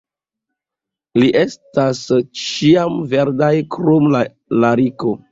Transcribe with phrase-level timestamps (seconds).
[1.19, 1.99] Ili estas
[2.45, 4.23] ĉiamverdaj krom la
[4.65, 5.13] lariko.